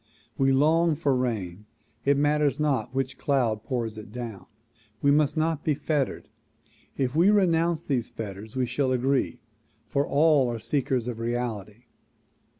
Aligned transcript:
We 0.35 0.51
long 0.51 0.95
for 0.95 1.15
rain 1.15 1.67
it 2.05 2.17
matters 2.17 2.59
not 2.59 2.91
which 2.91 3.19
cloud 3.19 3.63
pours 3.63 3.99
it 3.99 4.11
down. 4.11 4.47
We 4.99 5.11
must 5.11 5.37
not 5.37 5.63
be 5.63 5.75
fettered. 5.75 6.27
If 6.97 7.15
we 7.15 7.29
renounce 7.29 7.83
these 7.83 8.09
fetters 8.09 8.55
we 8.55 8.65
shall 8.65 8.91
agree, 8.93 9.41
for 9.85 10.07
all 10.07 10.49
are 10.49 10.57
seekers 10.57 11.07
of 11.07 11.19
reality. 11.19 11.83